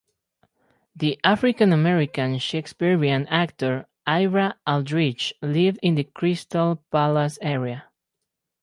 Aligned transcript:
The 0.95 1.19
African-American 1.23 2.39
Shakespearian 2.39 3.27
Actor 3.27 3.85
Ira 4.07 4.57
Aldridge 4.65 5.31
lived 5.43 5.77
in 5.83 5.93
the 5.93 6.05
Crystal 6.05 6.83
Palace 6.91 7.37
area. 7.39 7.83